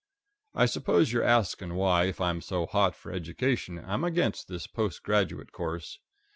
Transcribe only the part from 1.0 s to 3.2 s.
you're asking why, if I'm so hot for